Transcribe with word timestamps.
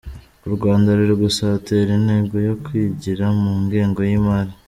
U 0.47 0.49
Rwanda 0.55 0.87
ruri 0.97 1.15
gusatira 1.23 1.89
intego 1.99 2.35
yo 2.47 2.53
kwigira 2.63 3.25
mu 3.41 3.53
ngengo 3.63 3.99
y’imari. 4.09 4.53